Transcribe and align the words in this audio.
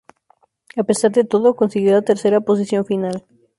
A 0.81 0.83
pesar 0.89 1.11
de 1.17 1.23
todo 1.25 1.55
consiguió 1.55 1.91
la 1.91 2.01
tercera 2.01 2.41
posición 2.41 2.85
final. 2.87 3.23